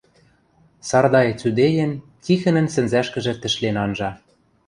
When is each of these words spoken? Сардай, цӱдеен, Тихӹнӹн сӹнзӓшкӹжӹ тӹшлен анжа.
Сардай, 0.87 1.27
цӱдеен, 1.39 1.91
Тихӹнӹн 2.23 2.67
сӹнзӓшкӹжӹ 2.73 3.33
тӹшлен 3.41 3.75
анжа. 3.83 4.11